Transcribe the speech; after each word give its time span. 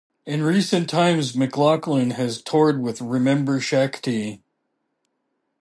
In 0.25 0.41
recent 0.41 0.89
times 0.89 1.35
McLaughlin 1.37 2.13
has 2.13 2.41
toured 2.41 2.81
with 2.81 3.01
Remember 3.01 3.59
Shakti. 3.59 4.41